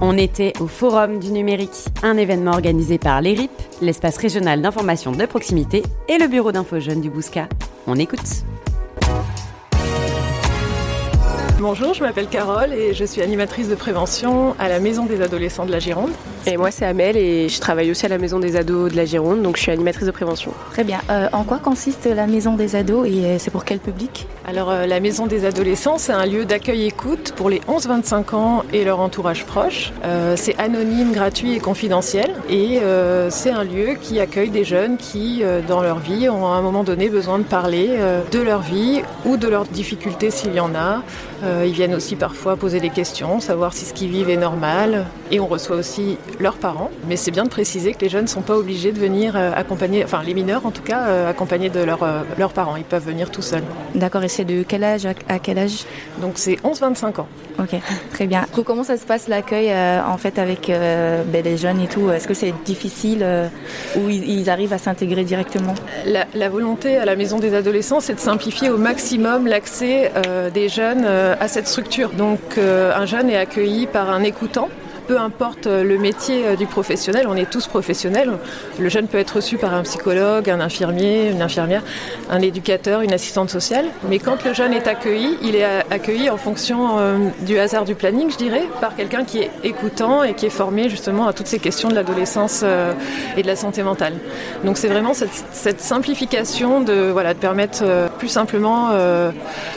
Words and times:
On 0.00 0.16
était 0.16 0.52
au 0.60 0.68
Forum 0.68 1.18
du 1.18 1.32
numérique, 1.32 1.86
un 2.04 2.16
événement 2.16 2.52
organisé 2.52 2.98
par 2.98 3.20
l'ERIP, 3.20 3.50
l'espace 3.82 4.16
régional 4.16 4.62
d'information 4.62 5.10
de 5.10 5.26
proximité, 5.26 5.82
et 6.08 6.18
le 6.18 6.28
bureau 6.28 6.52
d'info 6.52 6.78
jeunes 6.78 7.00
du 7.00 7.10
Bousca. 7.10 7.48
On 7.88 7.96
écoute. 7.96 8.44
Bonjour, 11.58 11.94
je 11.94 12.04
m'appelle 12.04 12.28
Carole 12.28 12.72
et 12.72 12.94
je 12.94 13.04
suis 13.04 13.22
animatrice 13.22 13.68
de 13.68 13.74
prévention 13.74 14.54
à 14.60 14.68
la 14.68 14.78
Maison 14.78 15.04
des 15.04 15.20
adolescents 15.20 15.66
de 15.66 15.72
la 15.72 15.80
Gironde. 15.80 16.12
Et 16.46 16.56
moi 16.56 16.70
c'est 16.70 16.86
Amel 16.86 17.16
et 17.16 17.48
je 17.48 17.60
travaille 17.60 17.90
aussi 17.90 18.06
à 18.06 18.08
la 18.08 18.18
Maison 18.18 18.38
des 18.38 18.56
ados 18.56 18.90
de 18.90 18.96
la 18.96 19.04
Gironde, 19.04 19.42
donc 19.42 19.56
je 19.56 19.62
suis 19.62 19.72
animatrice 19.72 20.06
de 20.06 20.10
prévention. 20.10 20.52
Très 20.72 20.84
bien. 20.84 21.00
Euh, 21.10 21.28
en 21.32 21.44
quoi 21.44 21.58
consiste 21.58 22.06
la 22.06 22.26
Maison 22.26 22.54
des 22.54 22.76
ados 22.76 23.06
et 23.06 23.24
euh, 23.24 23.36
c'est 23.38 23.50
pour 23.50 23.64
quel 23.64 23.78
public? 23.78 24.26
Alors 24.46 24.70
euh, 24.70 24.86
la 24.86 25.00
Maison 25.00 25.26
des 25.26 25.44
adolescents, 25.44 25.98
c'est 25.98 26.12
un 26.12 26.26
lieu 26.26 26.44
d'accueil 26.44 26.86
écoute 26.86 27.32
pour 27.36 27.50
les 27.50 27.60
11-25 27.60 28.34
ans 28.34 28.64
et 28.72 28.84
leur 28.84 29.00
entourage 29.00 29.44
proche. 29.44 29.92
c'est 30.36 30.58
anonyme, 30.58 31.12
gratuit 31.12 31.54
et 31.54 31.60
confidentiel 31.60 32.34
et 32.48 32.80
c'est 33.30 33.50
un 33.50 33.64
lieu 33.64 33.96
qui 34.00 34.20
accueille 34.20 34.50
des 34.50 34.64
jeunes 34.64 34.96
qui, 34.96 35.42
dans 35.66 35.82
leur 35.82 35.98
vie, 35.98 36.28
ont 36.28 36.46
à 36.46 36.56
un 36.56 36.62
moment 36.62 36.84
donné 36.84 37.08
besoin 37.08 37.38
de 37.38 37.44
parler 37.44 37.98
de 38.30 38.38
leur 38.40 38.60
vie 38.60 39.02
ou 39.24 39.36
de 39.36 39.48
leurs 39.48 39.64
difficultés 39.64 40.30
s'il 40.30 40.54
y 40.54 40.60
en 40.60 40.74
a. 40.74 41.02
ils 41.64 41.72
viennent 41.72 41.94
aussi 41.94 42.16
parfois 42.16 42.56
poser 42.56 42.80
des 42.80 42.90
questions, 42.90 43.40
savoir 43.40 43.72
si 43.72 43.84
ce 43.84 43.92
qu'ils 43.92 44.10
vivent 44.10 44.30
est 44.30 44.36
normal. 44.36 45.06
Et 45.30 45.40
on 45.40 45.46
reçoit 45.46 45.76
aussi 45.76 46.16
leurs 46.40 46.56
parents. 46.56 46.90
Mais 47.08 47.16
c'est 47.16 47.30
bien 47.30 47.44
de 47.44 47.48
préciser 47.48 47.92
que 47.94 48.00
les 48.00 48.08
jeunes 48.08 48.24
ne 48.24 48.28
sont 48.28 48.42
pas 48.42 48.56
obligés 48.56 48.92
de 48.92 48.98
venir 48.98 49.36
euh, 49.36 49.52
accompagner, 49.54 50.04
enfin 50.04 50.22
les 50.24 50.34
mineurs 50.34 50.66
en 50.66 50.70
tout 50.70 50.82
cas, 50.82 51.06
euh, 51.06 51.30
accompagnés 51.30 51.70
de 51.70 51.80
euh, 51.80 52.22
leurs 52.38 52.52
parents. 52.52 52.76
Ils 52.76 52.84
peuvent 52.84 53.04
venir 53.04 53.30
tout 53.30 53.42
seuls. 53.42 53.62
D'accord, 53.94 54.22
et 54.24 54.28
c'est 54.28 54.44
de 54.44 54.62
quel 54.62 54.84
âge 54.84 55.06
à 55.06 55.38
quel 55.38 55.58
âge? 55.58 55.84
Donc 56.20 56.32
c'est 56.36 56.56
11-25 56.56 57.20
ans. 57.20 57.28
Ok, 57.58 57.80
très 58.12 58.26
bien. 58.26 58.46
Comment 58.64 58.84
ça 58.84 58.96
se 58.96 59.04
passe 59.04 59.26
l'accueil 59.26 59.72
en 59.72 60.16
fait 60.16 60.38
avec 60.38 60.68
ben, 60.68 61.42
les 61.44 61.56
jeunes 61.56 61.80
et 61.80 61.88
tout? 61.88 62.08
Est-ce 62.10 62.28
que 62.28 62.34
c'est 62.34 62.54
difficile 62.64 63.26
ou 63.96 64.08
ils, 64.08 64.48
arrivent 64.48 64.72
à 64.72 64.78
s'intégrer 64.78 65.24
directement? 65.24 65.74
La, 66.06 66.26
la, 66.34 66.48
volonté 66.48 66.96
à 66.96 67.04
la 67.04 67.16
maison 67.16 67.40
des 67.40 67.54
adolescents, 67.54 67.98
c'est 67.98 68.14
de 68.14 68.20
simplifier 68.20 68.70
au 68.70 68.76
maximum 68.76 69.48
l'accès 69.48 70.12
des 70.54 70.68
jeunes 70.68 71.04
à 71.04 71.48
cette 71.48 71.66
structure. 71.66 72.10
Donc 72.10 72.58
un 72.58 73.06
jeune 73.06 73.28
est 73.28 73.36
accueilli 73.36 73.88
par 73.88 74.10
un 74.10 74.22
écoutant 74.22 74.68
peu 75.08 75.18
importe 75.18 75.66
euh, 75.66 75.82
le 75.82 75.98
métier 75.98 76.46
euh, 76.46 76.54
du 76.54 76.66
professionnel, 76.66 77.26
on 77.28 77.34
est 77.34 77.50
tous 77.50 77.66
professionnels. 77.66 78.30
Le 78.78 78.88
jeune 78.90 79.08
peut 79.08 79.18
être 79.18 79.36
reçu 79.36 79.56
par 79.56 79.72
un 79.72 79.82
psychologue, 79.82 80.50
un 80.50 80.60
infirmier, 80.60 81.30
une 81.30 81.40
infirmière, 81.40 81.82
un 82.30 82.40
éducateur, 82.40 83.00
une 83.00 83.14
assistante 83.14 83.48
sociale. 83.48 83.86
Mais 84.08 84.18
quand 84.18 84.44
le 84.44 84.52
jeune 84.52 84.74
est 84.74 84.86
accueilli, 84.86 85.38
il 85.42 85.56
est 85.56 85.64
accueilli 85.64 86.28
en 86.28 86.36
fonction 86.36 86.98
euh, 86.98 87.16
du 87.40 87.58
hasard 87.58 87.86
du 87.86 87.94
planning, 87.94 88.30
je 88.30 88.36
dirais, 88.36 88.64
par 88.82 88.94
quelqu'un 88.94 89.24
qui 89.24 89.38
est 89.38 89.50
écoutant 89.64 90.22
et 90.22 90.34
qui 90.34 90.44
est 90.44 90.50
formé 90.50 90.90
justement 90.90 91.26
à 91.26 91.32
toutes 91.32 91.46
ces 91.46 91.58
questions 91.58 91.88
de 91.88 91.94
l'adolescence 91.94 92.62
et 93.36 93.42
de 93.42 93.46
la 93.46 93.56
santé 93.56 93.82
mentale. 93.82 94.14
Donc 94.64 94.76
c'est 94.76 94.88
vraiment 94.88 95.14
cette, 95.14 95.80
simplification 95.80 96.82
de, 96.82 97.10
voilà, 97.10 97.32
de 97.32 97.38
permettre 97.38 97.82
plus 98.18 98.28
simplement 98.28 98.90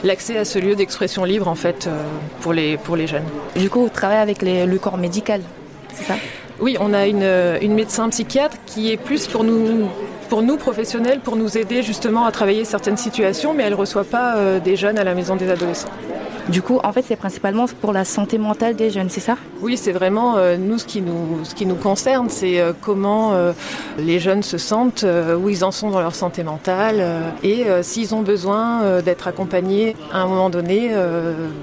l'accès 0.04 0.38
à 0.38 0.46
ce 0.46 0.60
lieu 0.60 0.76
d'expression 0.76 1.24
libre 1.24 1.48
en 1.48 1.56
fait 1.56 1.90
pour, 2.42 2.54
les, 2.54 2.78
pour 2.78 2.96
les 2.96 3.08
jeunes. 3.08 3.24
Du 3.56 3.70
coup, 3.70 3.84
vous 3.84 3.90
travaillez 3.90 4.22
avec 4.22 4.42
le 4.42 4.78
corps 4.78 4.98
médical 4.98 5.42
c'est 5.94 6.06
ça? 6.06 6.16
Oui, 6.60 6.78
on 6.80 6.94
a 6.94 7.08
une, 7.08 7.74
médecin 7.74 8.10
psychiatre 8.10 8.58
qui 8.66 8.92
est 8.92 8.98
plus 8.98 9.28
pour 9.28 9.44
nous, 9.44 9.90
pour 10.30 10.44
nous 10.44 10.58
professionnels, 10.58 11.20
pour 11.20 11.36
nous 11.36 11.58
aider 11.58 11.82
justement 11.82 12.26
à 12.26 12.32
travailler 12.32 12.66
certaines 12.66 12.98
situations, 12.98 13.54
mais 13.54 13.64
elle 13.64 13.72
ne 13.72 13.78
reçoit 13.78 14.04
pas 14.04 14.36
euh, 14.36 14.60
des 14.60 14.76
jeunes 14.76 15.00
à 15.00 15.04
la 15.04 15.16
maison 15.16 15.36
des 15.36 15.50
adolescents. 15.50 15.90
Du 16.52 16.62
coup, 16.62 16.80
en 16.84 16.92
fait, 16.92 17.04
c'est 17.08 17.16
principalement 17.16 17.66
pour 17.82 17.94
la 17.94 18.06
santé 18.06 18.38
mentale 18.38 18.76
des 18.76 18.90
jeunes, 18.90 19.10
c'est 19.10 19.22
ça? 19.22 19.38
Oui, 19.62 19.78
c'est 19.78 19.92
vraiment 19.92 20.38
euh, 20.38 20.58
nous 20.58 20.78
ce 20.78 20.86
qui 20.86 21.02
nous 21.02 21.46
ce 21.46 21.56
qui 21.56 21.66
nous 21.66 21.76
concerne, 21.76 22.30
c'est 22.30 22.60
euh, 22.60 22.74
comment 22.80 23.34
les 23.98 24.20
jeunes 24.20 24.44
se 24.44 24.58
sentent, 24.58 25.06
où 25.40 25.50
ils 25.50 25.64
en 25.64 25.72
sont 25.72 25.90
dans 25.90 26.02
leur 26.02 26.16
santé 26.16 26.44
mentale 26.44 27.04
et 27.44 27.66
s'ils 27.82 28.14
ont 28.14 28.22
besoin 28.22 29.02
d'être 29.02 29.28
accompagnés 29.28 29.96
à 30.12 30.20
un 30.22 30.28
moment 30.28 30.50
donné 30.50 30.92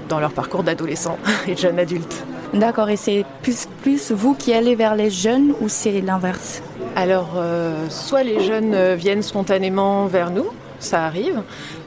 dans 0.07 0.19
leur 0.19 0.31
parcours 0.31 0.63
d'adolescent 0.63 1.17
et 1.47 1.53
de 1.53 1.59
jeune 1.59 1.79
adulte. 1.79 2.23
D'accord, 2.53 2.89
et 2.89 2.95
c'est 2.95 3.25
plus, 3.43 3.67
plus 3.81 4.11
vous 4.11 4.33
qui 4.33 4.53
allez 4.53 4.75
vers 4.75 4.95
les 4.95 5.11
jeunes 5.11 5.53
ou 5.61 5.69
c'est 5.69 6.01
l'inverse? 6.01 6.63
Alors, 6.95 7.35
euh, 7.37 7.85
soit 7.89 8.23
les 8.23 8.43
jeunes 8.43 8.73
euh, 8.73 8.95
viennent 8.95 9.21
spontanément 9.21 10.07
vers 10.07 10.31
nous, 10.31 10.47
ça 10.79 11.05
arrive, 11.05 11.41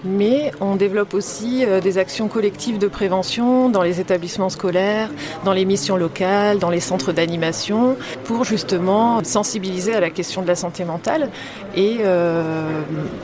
mais 0.05 0.53
on 0.61 0.77
développe 0.77 1.15
aussi 1.15 1.65
euh, 1.65 1.81
des 1.81 1.99
actions 1.99 2.29
collectives 2.29 2.79
de 2.79 2.89
prévention 2.89 3.69
dans 3.69 3.83
les 3.83 4.01
établissements 4.01 4.51
scolaires, 4.51 5.11
dans 5.45 5.53
les 5.53 5.65
missions 5.65 5.97
locales, 5.97 6.59
dans 6.59 6.71
les 6.71 6.81
centres 6.81 7.13
d'animation, 7.13 7.97
pour 8.25 8.45
justement 8.45 9.23
sensibiliser 9.25 9.95
à 9.95 10.01
la 10.01 10.11
question 10.11 10.43
de 10.43 10.47
la 10.47 10.57
santé 10.57 10.85
mentale 10.85 11.31
et 11.77 11.99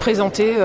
présenter 0.01 0.57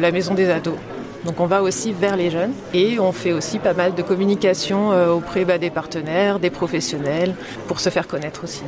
la 0.00 0.10
maison 0.10 0.34
des 0.34 0.50
ados. 0.50 0.76
Donc 1.24 1.38
on 1.38 1.46
va 1.46 1.62
aussi 1.62 1.92
vers 1.92 2.16
les 2.16 2.30
jeunes 2.30 2.52
et 2.74 2.98
on 2.98 3.12
fait 3.12 3.32
aussi 3.32 3.58
pas 3.58 3.74
mal 3.74 3.94
de 3.94 4.02
communication 4.02 4.92
euh, 4.92 5.12
auprès 5.12 5.44
bah, 5.44 5.58
des 5.58 5.70
partenaires, 5.70 6.40
des 6.40 6.50
professionnels, 6.50 7.34
pour 7.68 7.78
se 7.78 7.90
faire 7.90 8.08
connaître 8.08 8.44
aussi. 8.44 8.62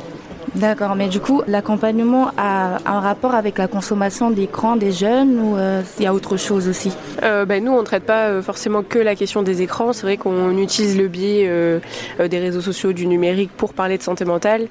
D'accord, 0.55 0.95
mais 0.95 1.09
du 1.09 1.19
coup, 1.19 1.41
l'accompagnement 1.47 2.31
a 2.37 2.77
un 2.85 3.01
rapport 3.01 3.35
avec 3.35 3.57
la 3.57 3.67
consommation 3.67 4.29
d'écran 4.31 4.77
des 4.77 4.93
jeunes 4.93 5.37
ou 5.37 5.57
euh, 5.57 5.81
il 5.99 6.03
y 6.03 6.07
a 6.07 6.13
autre 6.13 6.37
chose 6.37 6.69
aussi? 6.69 6.93
Euh, 7.23 7.43
ben, 7.43 7.61
Nous, 7.61 7.73
on 7.73 7.79
ne 7.79 7.85
traite 7.85 8.05
pas 8.05 8.27
euh, 8.27 8.41
forcément 8.41 8.81
que 8.81 8.97
la 8.97 9.15
question 9.15 9.41
des 9.41 9.61
écrans. 9.61 9.91
C'est 9.91 10.03
vrai 10.03 10.15
qu'on 10.15 10.57
utilise 10.57 10.97
le 10.97 11.09
biais 11.09 11.51
des 12.19 12.39
réseaux 12.39 12.61
sociaux, 12.61 12.93
du 12.93 13.05
numérique 13.05 13.51
pour 13.57 13.73
parler 13.73 13.97
de 13.97 14.03
santé 14.03 14.23
mentale, 14.23 14.67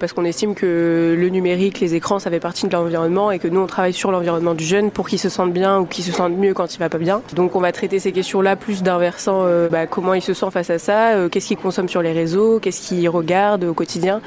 parce 0.00 0.12
qu'on 0.12 0.24
estime 0.24 0.54
que 0.54 1.14
le 1.18 1.28
numérique, 1.28 1.80
les 1.80 1.94
écrans, 1.94 2.18
ça 2.18 2.30
fait 2.30 2.40
partie 2.40 2.66
de 2.66 2.72
l'environnement 2.72 3.30
et 3.30 3.38
que 3.38 3.48
nous, 3.48 3.60
on 3.60 3.66
travaille 3.66 3.92
sur 3.92 4.10
l'environnement 4.10 4.54
du 4.54 4.64
jeune 4.64 4.90
pour 4.90 5.08
qu'il 5.08 5.18
se 5.18 5.28
sente 5.28 5.52
bien 5.52 5.78
ou 5.78 5.84
qu'il 5.84 6.04
se 6.04 6.12
sente 6.12 6.32
mieux 6.32 6.54
quand 6.54 6.74
il 6.74 6.78
va 6.78 6.88
pas 6.88 6.98
bien. 6.98 7.20
Donc, 7.34 7.54
on 7.54 7.60
va 7.60 7.72
traiter 7.72 7.98
ces 7.98 8.12
questions-là 8.12 8.56
plus 8.56 8.82
d'un 8.82 8.98
versant, 8.98 9.44
bah, 9.70 9.86
comment 9.86 10.14
il 10.14 10.22
se 10.22 10.32
sent 10.32 10.50
face 10.50 10.70
à 10.70 10.78
ça, 10.78 11.28
qu'est-ce 11.30 11.48
qu'il 11.48 11.58
consomme 11.58 11.88
sur 11.88 12.02
les 12.02 12.12
réseaux, 12.12 12.60
qu'est-ce 12.60 12.80
qu'il 12.80 13.08
regarde 13.08 13.64
au 13.64 13.74
quotidien, 13.74 14.20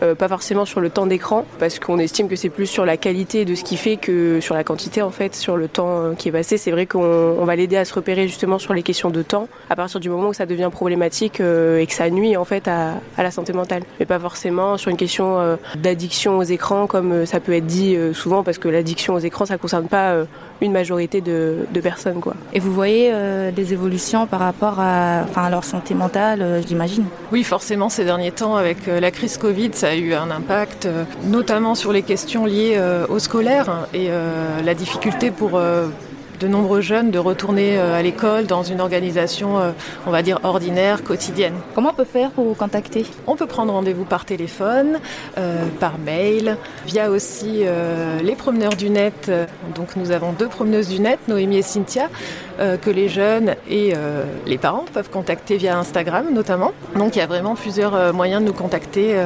pas 0.00 0.28
forcément 0.28 0.45
sur 0.64 0.80
le 0.80 0.90
temps 0.90 1.06
d'écran 1.06 1.44
parce 1.58 1.80
qu'on 1.80 1.98
estime 1.98 2.28
que 2.28 2.36
c'est 2.36 2.50
plus 2.50 2.66
sur 2.66 2.86
la 2.86 2.96
qualité 2.96 3.44
de 3.44 3.56
ce 3.56 3.64
qu'il 3.64 3.78
fait 3.78 3.96
que 3.96 4.40
sur 4.40 4.54
la 4.54 4.62
quantité 4.62 5.02
en 5.02 5.10
fait, 5.10 5.34
sur 5.34 5.56
le 5.56 5.66
temps 5.66 5.98
euh, 5.98 6.14
qui 6.14 6.28
est 6.28 6.32
passé. 6.32 6.56
C'est 6.56 6.70
vrai 6.70 6.86
qu'on 6.86 7.44
va 7.44 7.56
l'aider 7.56 7.76
à 7.76 7.84
se 7.84 7.92
repérer 7.92 8.28
justement 8.28 8.58
sur 8.58 8.72
les 8.72 8.84
questions 8.84 9.10
de 9.10 9.22
temps 9.22 9.48
à 9.70 9.76
partir 9.76 9.98
du 9.98 10.08
moment 10.08 10.28
où 10.28 10.32
ça 10.32 10.46
devient 10.46 10.68
problématique 10.70 11.40
euh, 11.40 11.78
et 11.78 11.86
que 11.86 11.92
ça 11.92 12.10
nuit 12.10 12.36
en 12.36 12.44
fait 12.44 12.68
à, 12.68 13.00
la 13.18 13.30
santé 13.32 13.52
mentale. 13.52 13.82
Mais 13.98 14.06
pas 14.06 14.20
forcément 14.20 14.76
sur 14.76 14.90
une 14.90 14.96
question 14.96 15.40
euh, 15.40 15.56
d'addiction 15.76 16.38
aux 16.38 16.44
écrans 16.44 16.86
comme 16.86 17.26
ça 17.26 17.40
peut 17.40 17.52
être 17.52 17.66
dit 17.66 17.96
souvent 18.12 18.44
parce 18.44 18.58
que 18.58 18.68
l'addiction 18.68 19.14
aux 19.14 19.18
écrans 19.18 19.46
ça 19.46 19.58
concerne 19.58 19.88
pas 19.88 20.14
une 20.60 20.72
majorité 20.72 21.20
de, 21.20 21.66
personnes. 21.82 22.20
Quoi. 22.20 22.34
Et 22.52 22.60
vous 22.60 22.72
voyez 22.72 23.12
des 23.54 23.72
évolutions 23.72 24.26
par 24.26 24.40
rapport 24.40 24.80
à, 24.80 25.22
enfin, 25.24 25.44
à 25.44 25.50
leur 25.50 25.64
santé 25.64 25.94
mentale, 25.94 26.62
j'imagine? 26.66 27.04
Oui, 27.30 27.44
forcément, 27.44 27.88
ces 27.88 28.04
derniers 28.04 28.32
temps, 28.32 28.56
avec 28.56 28.86
la 28.86 29.10
crise 29.10 29.36
Covid, 29.36 29.70
ça 29.72 29.88
a 29.88 29.94
eu 29.94 30.14
un 30.14 30.30
impact, 30.36 30.86
euh, 30.86 31.04
notamment 31.24 31.74
sur 31.74 31.92
les 31.92 32.02
questions 32.02 32.46
liées 32.46 32.74
euh, 32.76 33.06
au 33.08 33.18
scolaire 33.18 33.86
et 33.94 34.08
euh, 34.10 34.60
la 34.62 34.74
difficulté 34.74 35.30
pour 35.30 35.60
de 36.40 36.48
nombreux 36.48 36.82
jeunes 36.82 37.10
de 37.10 37.18
retourner 37.18 37.78
à 37.78 38.02
l'école 38.02 38.44
dans 38.44 38.62
une 38.62 38.82
organisation, 38.82 39.72
on 40.06 40.10
va 40.10 40.20
dire, 40.20 40.38
ordinaire, 40.42 41.02
quotidienne. 41.02 41.54
Comment 41.74 41.90
on 41.90 41.94
peut 41.94 42.04
faire 42.04 42.30
pour 42.30 42.44
vous 42.44 42.54
contacter? 42.54 43.06
On 43.26 43.36
peut 43.36 43.46
prendre 43.46 43.72
rendez-vous 43.72 44.04
par 44.04 44.26
téléphone, 44.26 44.98
par 45.80 45.96
mail, 45.96 46.58
via 46.86 47.10
aussi 47.10 47.64
les 48.22 48.34
promeneurs 48.34 48.76
du 48.76 48.90
net. 48.90 49.30
Donc 49.74 49.96
nous 49.96 50.10
avons 50.10 50.32
deux 50.32 50.48
promeneuses 50.48 50.88
du 50.88 51.00
net, 51.00 51.20
Noémie 51.26 51.58
et 51.58 51.62
Cynthia, 51.62 52.10
que 52.58 52.90
les 52.90 53.08
jeunes 53.08 53.54
et 53.70 53.94
les 54.46 54.58
parents 54.58 54.84
peuvent 54.92 55.10
contacter 55.10 55.56
via 55.56 55.78
Instagram 55.78 56.26
notamment. 56.34 56.72
Donc 56.96 57.16
il 57.16 57.20
y 57.20 57.22
a 57.22 57.26
vraiment 57.26 57.54
plusieurs 57.54 58.12
moyens 58.12 58.42
de 58.42 58.46
nous 58.48 58.52
contacter. 58.52 59.16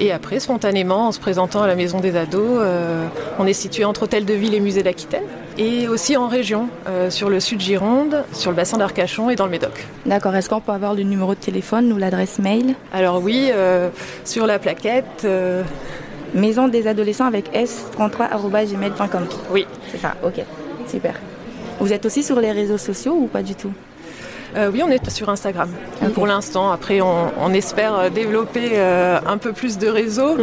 Et 0.00 0.12
après, 0.12 0.38
spontanément, 0.38 1.08
en 1.08 1.12
se 1.12 1.18
présentant 1.18 1.62
à 1.62 1.66
la 1.66 1.74
Maison 1.74 1.98
des 1.98 2.16
Ados, 2.16 2.60
euh, 2.60 3.06
on 3.38 3.46
est 3.46 3.52
situé 3.52 3.84
entre 3.84 4.04
Hôtel 4.04 4.24
de 4.24 4.32
Ville 4.32 4.54
et 4.54 4.60
Musée 4.60 4.84
d'Aquitaine. 4.84 5.24
Et 5.58 5.88
aussi 5.88 6.16
en 6.16 6.28
région, 6.28 6.68
euh, 6.86 7.10
sur 7.10 7.28
le 7.28 7.40
sud 7.40 7.60
Gironde, 7.60 8.24
sur 8.32 8.52
le 8.52 8.56
bassin 8.56 8.78
d'Arcachon 8.78 9.28
et 9.28 9.34
dans 9.34 9.44
le 9.44 9.50
Médoc. 9.50 9.86
D'accord. 10.06 10.36
Est-ce 10.36 10.48
qu'on 10.48 10.60
peut 10.60 10.70
avoir 10.70 10.94
le 10.94 11.02
numéro 11.02 11.34
de 11.34 11.40
téléphone 11.40 11.92
ou 11.92 11.96
l'adresse 11.96 12.38
mail? 12.38 12.76
Alors 12.92 13.20
oui, 13.20 13.50
euh, 13.52 13.88
sur 14.24 14.46
la 14.46 14.60
plaquette. 14.60 15.26
Maison 16.34 16.68
des 16.68 16.86
adolescents 16.86 17.26
avec 17.26 17.50
s33.gmail.com. 17.54 19.26
Oui. 19.50 19.66
C'est 19.90 19.98
ça, 19.98 20.14
ok. 20.22 20.44
Super. 20.86 21.14
Vous 21.80 21.92
êtes 21.92 22.06
aussi 22.06 22.22
sur 22.22 22.38
les 22.38 22.52
réseaux 22.52 22.78
sociaux 22.78 23.14
ou 23.18 23.26
pas 23.26 23.42
du 23.42 23.54
tout? 23.54 23.72
Euh, 24.56 24.70
oui, 24.72 24.82
on 24.82 24.88
est 24.90 25.10
sur 25.10 25.28
Instagram 25.28 25.70
pour 26.14 26.26
l'instant. 26.26 26.70
Après, 26.70 27.00
on, 27.00 27.52
espère 27.52 27.94
euh, 27.94 28.10
développer 28.10 28.72
euh, 28.74 29.18
un 29.26 29.38
peu 29.38 29.52
plus 29.52 29.78
de 29.78 29.88
réseaux, 29.88 30.36
mm. 30.36 30.42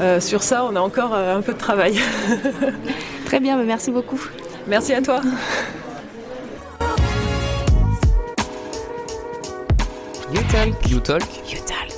mais 0.00 0.20
sur 0.20 0.42
ça, 0.42 0.64
on 0.64 0.76
a 0.76 0.80
encore 0.80 1.14
un 1.14 1.40
peu 1.42 1.52
de 1.52 1.58
travail. 1.58 1.98
Très 3.26 3.40
bien, 3.40 3.56
merci 3.64 3.90
beaucoup. 3.90 4.20
Merci 4.66 4.94
à 4.94 5.02
toi. 5.02 5.20
You 10.32 10.40
Talk. 10.52 10.90
You 10.90 11.00
Talk. 11.00 11.22
You 11.50 11.58
Talk. 11.66 11.97